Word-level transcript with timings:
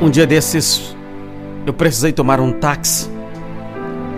Um 0.00 0.08
dia 0.08 0.24
desses, 0.24 0.94
eu 1.66 1.72
precisei 1.72 2.12
tomar 2.12 2.38
um 2.38 2.52
táxi. 2.52 3.10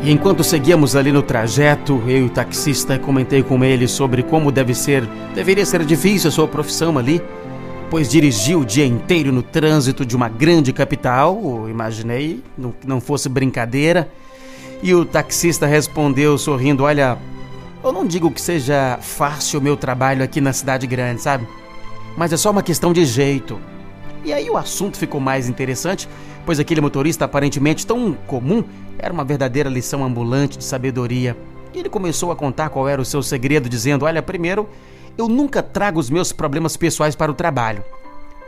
E 0.03 0.13
enquanto 0.13 0.45
seguíamos 0.45 0.95
ali 0.95 1.11
no 1.11 1.23
trajeto, 1.23 2.03
eu 2.07 2.19
e 2.19 2.23
o 2.25 2.29
taxista 2.29 2.99
comentei 2.99 3.43
com 3.43 3.65
ele 3.65 3.89
sobre 3.89 4.23
como 4.23 4.53
deve 4.53 4.75
ser, 4.75 5.07
deveria 5.35 5.65
ser 5.65 5.83
difícil 5.87 6.29
a 6.29 6.31
sua 6.31 6.47
profissão 6.47 6.99
ali, 6.99 7.23
pois 7.89 8.11
dirigiu 8.11 8.61
o 8.61 8.65
dia 8.65 8.85
inteiro 8.85 9.33
no 9.33 9.43
trânsito 9.43 10.05
de 10.05 10.15
uma 10.15 10.29
grande 10.29 10.71
capital, 10.71 11.67
imaginei, 11.67 12.43
que 12.79 12.87
não 12.87 13.01
fosse 13.01 13.31
brincadeira. 13.31 14.07
E 14.83 14.95
o 14.95 15.07
taxista 15.07 15.67
respondeu 15.67 16.37
sorrindo: 16.37 16.85
Olha, 16.85 17.17
eu 17.83 17.91
não 17.91 18.07
digo 18.07 18.31
que 18.31 18.41
seja 18.41 18.99
fácil 19.01 19.61
o 19.61 19.63
meu 19.63 19.79
trabalho 19.79 20.23
aqui 20.23 20.43
na 20.43 20.53
cidade 20.53 20.87
grande, 20.87 21.23
sabe? 21.23 21.49
Mas 22.19 22.35
é 22.35 22.37
só 22.37 22.51
uma 22.51 22.63
questão 22.63 22.93
de 22.93 23.03
jeito. 23.07 23.59
E 24.25 24.33
aí 24.33 24.51
o 24.51 24.57
assunto 24.57 24.99
ficou 24.99 25.21
mais 25.21 25.49
interessante, 25.49 26.09
pois 26.45 26.61
aquele 26.61 26.81
motorista 26.81 27.25
aparentemente 27.25 27.87
tão 27.87 28.13
comum 28.27 28.63
era 28.99 29.13
uma 29.13 29.25
verdadeira 29.25 29.69
lição 29.69 30.05
ambulante 30.05 30.59
de 30.59 30.65
sabedoria. 30.65 31.37
E 31.73 31.79
ele 31.79 31.89
começou 31.89 32.31
a 32.31 32.37
contar 32.37 32.69
qual 32.69 32.89
era 32.89 33.01
o 33.01 33.05
seu 33.05 33.23
segredo, 33.23 33.69
dizendo: 33.69 34.05
Olha, 34.05 34.23
primeiro, 34.23 34.69
eu 35.17 35.29
nunca 35.29 35.63
trago 35.63 35.99
os 35.99 36.11
meus 36.11 36.33
problemas 36.33 36.77
pessoais 36.77 37.15
para 37.15 37.31
o 37.31 37.35
trabalho. 37.35 37.85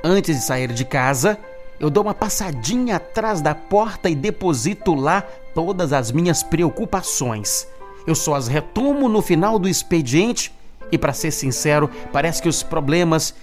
Antes 0.05 0.37
de 0.37 0.45
sair 0.45 0.73
de 0.73 0.85
casa, 0.85 1.39
eu 1.79 1.89
dou 1.89 2.03
uma 2.03 2.15
passadinha 2.15 2.97
atrás 2.97 3.41
da 3.41 3.55
porta 3.55 4.11
e 4.11 4.15
deposito 4.15 4.95
lá 4.95 5.23
todas 5.55 5.93
as 5.93 6.11
minhas 6.11 6.43
preocupações. 6.43 7.67
Eu 8.07 8.15
só 8.15 8.35
as 8.35 8.49
retomo 8.49 9.09
no 9.09 9.23
final 9.23 9.59
do 9.59 9.69
expediente 9.69 10.53
e, 10.91 10.99
para 10.99 11.13
ser 11.13 11.31
sincero, 11.31 11.89
parece 12.13 12.43
que 12.43 12.49
os 12.49 12.63
problemas 12.63 13.35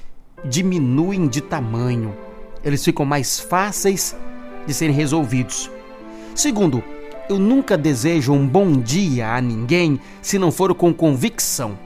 diminuem 0.44 1.28
de 1.28 1.42
tamanho. 1.42 2.16
Eles 2.64 2.84
ficam 2.84 3.06
mais 3.06 3.40
fáceis 3.40 4.16
de 4.66 4.74
serem 4.74 4.96
resolvidos. 4.96 5.70
Segundo, 6.36 6.84
eu 7.30 7.38
nunca 7.38 7.78
desejo 7.78 8.34
um 8.34 8.48
bom 8.48 8.74
dia 8.74 9.34
a 9.34 9.42
ninguém 9.42 10.00
se 10.22 10.40
não 10.40 10.52
for 10.52 10.74
com 10.74 10.94
convicção. 10.94 11.78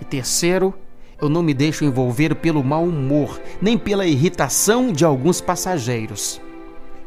E 0.00 0.04
terceiro, 0.04 0.74
eu 1.20 1.28
não 1.28 1.42
me 1.42 1.52
deixo 1.52 1.84
envolver 1.84 2.34
pelo 2.34 2.64
mau 2.64 2.84
humor, 2.84 3.40
nem 3.60 3.76
pela 3.76 4.06
irritação 4.06 4.92
de 4.92 5.04
alguns 5.04 5.40
passageiros. 5.40 6.40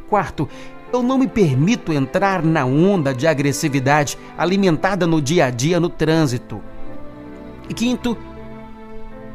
Quarto, 0.10 0.48
eu 0.92 1.02
não 1.02 1.18
me 1.18 1.28
permito 1.28 1.92
entrar 1.92 2.44
na 2.44 2.66
onda 2.66 3.14
de 3.14 3.26
agressividade 3.26 4.18
alimentada 4.38 5.08
no 5.08 5.20
dia 5.20 5.46
a 5.46 5.50
dia 5.50 5.80
no 5.80 5.90
trânsito. 5.90 6.62
E 7.68 7.74
quinto, 7.74 8.16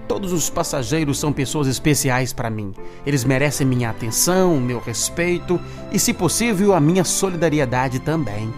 todos 0.08 0.32
os 0.32 0.48
passageiros 0.48 1.18
são 1.18 1.32
pessoas 1.32 1.68
especiais 1.68 2.32
para 2.32 2.48
mim. 2.48 2.72
Eles 3.06 3.24
merecem 3.24 3.66
minha 3.66 3.90
atenção, 3.90 4.58
meu 4.58 4.80
respeito 4.80 5.60
e, 5.92 5.98
se 5.98 6.14
possível, 6.14 6.74
a 6.74 6.80
minha 6.80 7.04
solidariedade 7.04 8.00
também. 8.00 8.52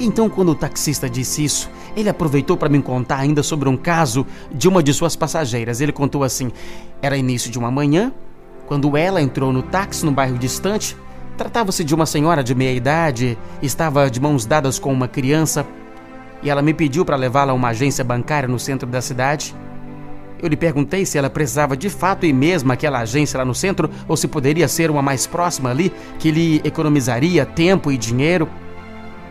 Então, 0.00 0.30
quando 0.30 0.50
o 0.50 0.54
taxista 0.54 1.10
disse 1.10 1.44
isso, 1.44 1.70
ele 1.94 2.08
aproveitou 2.08 2.56
para 2.56 2.68
me 2.68 2.80
contar 2.80 3.18
ainda 3.18 3.42
sobre 3.42 3.68
um 3.68 3.76
caso 3.76 4.26
de 4.50 4.68
uma 4.68 4.82
de 4.82 4.94
suas 4.94 5.14
passageiras. 5.14 5.80
Ele 5.80 5.92
contou 5.92 6.24
assim: 6.24 6.50
era 7.02 7.16
início 7.16 7.50
de 7.50 7.58
uma 7.58 7.70
manhã, 7.70 8.12
quando 8.66 8.96
ela 8.96 9.20
entrou 9.20 9.52
no 9.52 9.62
táxi 9.62 10.04
no 10.04 10.12
bairro 10.12 10.38
distante. 10.38 10.96
Tratava-se 11.36 11.84
de 11.84 11.94
uma 11.94 12.04
senhora 12.06 12.42
de 12.42 12.52
meia 12.52 12.72
idade, 12.72 13.38
estava 13.62 14.10
de 14.10 14.20
mãos 14.20 14.44
dadas 14.44 14.76
com 14.76 14.92
uma 14.92 15.06
criança 15.06 15.64
e 16.42 16.50
ela 16.50 16.62
me 16.62 16.72
pediu 16.74 17.04
para 17.04 17.16
levá-la 17.16 17.52
a 17.52 17.54
uma 17.54 17.68
agência 17.68 18.04
bancária 18.04 18.48
no 18.48 18.58
centro 18.58 18.88
da 18.88 19.00
cidade. 19.00 19.54
Eu 20.40 20.48
lhe 20.48 20.56
perguntei 20.56 21.04
se 21.04 21.18
ela 21.18 21.28
precisava 21.28 21.76
de 21.76 21.90
fato 21.90 22.24
ir 22.24 22.32
mesmo 22.32 22.72
àquela 22.72 23.00
agência 23.00 23.38
lá 23.38 23.44
no 23.44 23.54
centro 23.54 23.90
ou 24.06 24.16
se 24.16 24.28
poderia 24.28 24.68
ser 24.68 24.90
uma 24.90 25.02
mais 25.02 25.26
próxima 25.26 25.70
ali, 25.70 25.92
que 26.18 26.30
lhe 26.30 26.60
economizaria 26.64 27.44
tempo 27.44 27.90
e 27.90 27.98
dinheiro. 27.98 28.48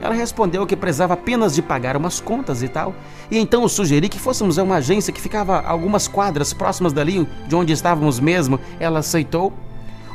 Ela 0.01 0.13
respondeu 0.13 0.65
que 0.65 0.75
precisava 0.75 1.13
apenas 1.13 1.55
de 1.55 1.61
pagar 1.61 1.95
umas 1.95 2.19
contas 2.19 2.61
e 2.61 2.67
tal. 2.67 2.93
E 3.31 3.37
então 3.37 3.63
eu 3.63 3.69
sugeri 3.69 4.09
que 4.09 4.19
fôssemos 4.19 4.59
a 4.59 4.63
uma 4.63 4.75
agência 4.75 5.13
que 5.13 5.21
ficava 5.21 5.61
algumas 5.61 6.07
quadras 6.07 6.53
próximas 6.53 6.93
dali 6.93 7.27
de 7.47 7.55
onde 7.55 7.73
estávamos 7.73 8.19
mesmo. 8.19 8.59
Ela 8.79 8.99
aceitou. 8.99 9.53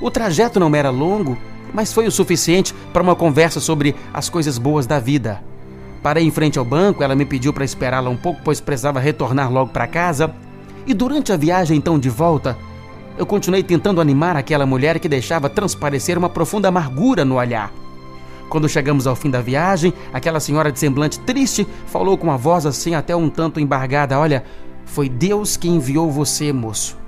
O 0.01 0.11
trajeto 0.11 0.61
não 0.61 0.75
era 0.75 0.91
longo, 0.91 1.39
mas 1.73 1.93
foi 1.93 2.07
o 2.07 2.13
suficiente 2.13 2.75
para 2.93 3.03
uma 3.03 3.17
conversa 3.17 3.61
sobre 3.61 3.97
as 4.13 4.29
coisas 4.29 4.59
boas 4.59 4.87
da 4.87 5.01
vida. 5.01 5.52
Parei 6.03 6.25
em 6.25 6.31
frente 6.31 6.59
ao 6.59 6.65
banco, 6.65 7.03
ela 7.03 7.15
me 7.15 7.25
pediu 7.25 7.53
para 7.53 7.65
esperá-la 7.65 8.11
um 8.11 8.17
pouco, 8.17 8.41
pois 8.43 8.61
precisava 8.61 8.99
retornar 8.99 9.53
logo 9.53 9.71
para 9.71 9.87
casa. 9.87 10.35
E 10.87 10.93
durante 10.93 11.33
a 11.33 11.37
viagem 11.37 11.77
então 11.77 11.99
de 11.99 12.09
volta, 12.09 12.59
eu 13.17 13.25
continuei 13.25 13.63
tentando 13.63 14.01
animar 14.01 14.37
aquela 14.37 14.67
mulher 14.67 14.99
que 14.99 15.09
deixava 15.09 15.49
transparecer 15.49 16.19
uma 16.19 16.29
profunda 16.29 16.69
amargura 16.69 17.25
no 17.25 17.37
olhar. 17.37 17.73
Quando 18.49 18.69
chegamos 18.69 19.07
ao 19.07 19.15
fim 19.15 19.31
da 19.31 19.41
viagem, 19.41 19.95
aquela 20.13 20.41
senhora 20.41 20.73
de 20.73 20.79
semblante 20.79 21.21
triste 21.21 21.67
falou 21.87 22.19
com 22.19 22.31
a 22.31 22.37
voz 22.37 22.67
assim 22.67 22.95
até 22.95 23.15
um 23.15 23.31
tanto 23.31 23.61
embargada: 23.61 24.19
Olha, 24.19 24.45
foi 24.85 25.09
Deus 25.09 25.57
que 25.57 25.69
enviou 25.69 26.11
você, 26.11 26.53
moço. 26.53 27.02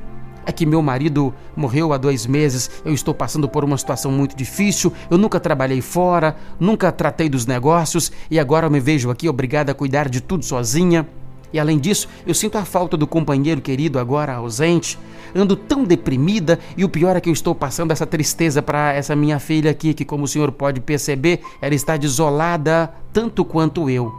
É 0.47 0.53
que 0.53 0.67
meu 0.67 0.83
marido 0.83 1.33
morreu 1.57 1.93
há 1.93 1.99
dois 1.99 2.27
meses, 2.27 2.71
eu 2.85 2.93
estou 2.93 3.15
passando 3.15 3.49
por 3.49 3.65
uma 3.65 3.79
situação 3.79 4.13
muito 4.13 4.37
difícil, 4.37 4.93
eu 5.11 5.17
nunca 5.17 5.41
trabalhei 5.41 5.81
fora, 5.81 6.37
nunca 6.61 6.93
tratei 6.93 7.29
dos 7.29 7.47
negócios 7.47 8.13
e 8.31 8.39
agora 8.39 8.67
eu 8.67 8.71
me 8.71 8.81
vejo 8.81 9.11
aqui 9.11 9.29
obrigada 9.29 9.73
a 9.73 9.75
cuidar 9.75 10.09
de 10.09 10.21
tudo 10.21 10.45
sozinha. 10.45 11.07
E 11.55 11.59
além 11.61 11.79
disso, 11.79 12.09
eu 12.27 12.35
sinto 12.35 12.59
a 12.59 12.65
falta 12.65 12.97
do 12.97 13.07
companheiro 13.07 13.61
querido 13.61 14.01
agora 14.01 14.35
ausente. 14.35 14.99
Ando 15.33 15.55
tão 15.55 15.85
deprimida 15.85 16.59
e 16.77 16.85
o 16.85 16.89
pior 16.89 17.15
é 17.15 17.21
que 17.21 17.29
eu 17.29 17.33
estou 17.33 17.55
passando 17.55 17.93
essa 17.93 18.05
tristeza 18.05 18.61
para 18.61 18.93
essa 18.93 19.15
minha 19.15 19.39
filha 19.39 19.71
aqui, 19.71 19.95
que, 19.95 20.05
como 20.05 20.25
o 20.25 20.29
senhor 20.29 20.51
pode 20.51 20.81
perceber, 20.81 21.41
ela 21.63 21.75
está 21.75 21.97
desolada 21.97 22.93
tanto 23.13 23.45
quanto 23.45 23.89
eu. 23.89 24.13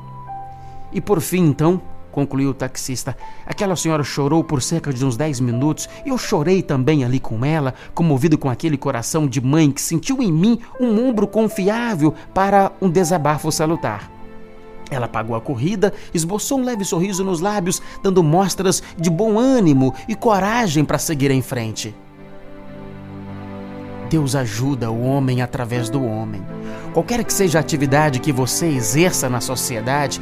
E 0.94 1.02
por 1.02 1.20
fim, 1.20 1.46
então, 1.48 1.82
concluiu 2.16 2.52
o 2.52 2.54
taxista, 2.54 3.16
aquela 3.46 3.76
senhora 3.76 4.02
chorou 4.02 4.42
por 4.42 4.62
cerca 4.62 4.94
de 4.94 5.06
uns 5.06 5.18
10 5.18 5.42
minutos 5.42 5.90
e 6.06 6.10
eu 6.10 6.18
chorei 6.18 6.62
também 6.62 7.04
ali 7.04 7.20
com 7.20 7.44
ela, 7.44 7.74
comovido 7.94 8.38
com 8.38 8.50
aquele 8.50 8.78
coração 8.78 9.28
de 9.28 9.42
mãe 9.42 9.70
que 9.70 9.82
sentiu 9.82 10.24
em 10.24 10.32
mim 10.32 10.60
um 10.80 11.10
ombro 11.10 11.28
confiável 11.28 12.14
para 12.34 12.72
um 12.82 12.90
desabafo 12.90 13.52
salutar. 13.52 14.10
Ela 14.90 15.10
pagou 15.10 15.36
a 15.36 15.42
corrida, 15.42 15.94
esboçou 16.14 16.60
um 16.60 16.64
leve 16.64 16.86
sorriso 16.86 17.22
nos 17.22 17.42
lábios, 17.42 17.82
dando 18.02 18.24
mostras 18.24 18.82
de 18.98 19.10
bom 19.10 19.38
ânimo 19.38 19.94
e 20.08 20.16
coragem 20.16 20.86
para 20.86 20.98
seguir 20.98 21.32
em 21.32 21.42
frente. 21.42 21.94
Deus 24.10 24.36
ajuda 24.36 24.90
o 24.90 25.04
homem 25.04 25.42
através 25.42 25.90
do 25.90 26.02
homem. 26.02 26.42
Qualquer 26.94 27.24
que 27.26 27.34
seja 27.34 27.60
a 27.60 27.62
atividade 27.62 28.20
que 28.20 28.32
você 28.32 28.68
exerça 28.68 29.28
na 29.28 29.42
sociedade, 29.42 30.22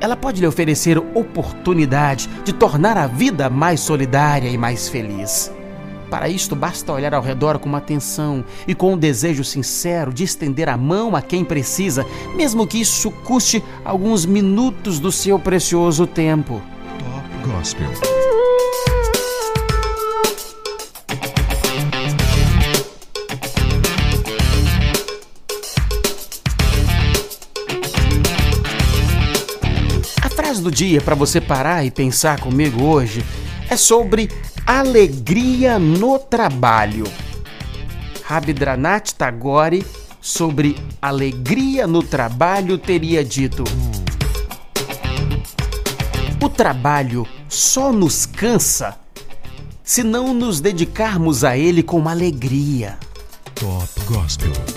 ela 0.00 0.16
pode 0.16 0.40
lhe 0.40 0.46
oferecer 0.46 0.98
oportunidade 0.98 2.28
de 2.44 2.52
tornar 2.52 2.96
a 2.96 3.06
vida 3.06 3.48
mais 3.48 3.80
solidária 3.80 4.48
e 4.48 4.58
mais 4.58 4.88
feliz. 4.88 5.52
Para 6.10 6.28
isto, 6.28 6.54
basta 6.54 6.92
olhar 6.92 7.14
ao 7.14 7.22
redor 7.22 7.58
com 7.58 7.74
atenção 7.74 8.44
e 8.66 8.74
com 8.74 8.92
um 8.92 8.98
desejo 8.98 9.42
sincero 9.42 10.12
de 10.12 10.22
estender 10.22 10.68
a 10.68 10.76
mão 10.76 11.16
a 11.16 11.22
quem 11.22 11.44
precisa, 11.44 12.06
mesmo 12.36 12.66
que 12.66 12.80
isso 12.80 13.10
custe 13.10 13.62
alguns 13.84 14.24
minutos 14.24 15.00
do 15.00 15.10
seu 15.10 15.38
precioso 15.38 16.06
tempo. 16.06 16.62
Top 16.98 17.50
Gospel. 17.50 18.15
Do 30.66 30.70
dia 30.70 31.00
para 31.00 31.14
você 31.14 31.40
parar 31.40 31.84
e 31.84 31.92
pensar 31.92 32.40
comigo 32.40 32.82
hoje 32.82 33.24
é 33.70 33.76
sobre 33.76 34.28
alegria 34.66 35.78
no 35.78 36.18
trabalho. 36.18 37.04
Rabindranath 38.24 39.12
Tagore, 39.12 39.86
sobre 40.20 40.76
alegria 41.00 41.86
no 41.86 42.02
trabalho, 42.02 42.78
teria 42.78 43.24
dito: 43.24 43.62
O 46.42 46.48
trabalho 46.48 47.24
só 47.48 47.92
nos 47.92 48.26
cansa 48.26 48.98
se 49.84 50.02
não 50.02 50.34
nos 50.34 50.60
dedicarmos 50.60 51.44
a 51.44 51.56
ele 51.56 51.80
com 51.80 52.08
alegria. 52.08 52.98
Top 53.54 53.88
Gospel. 54.08 54.75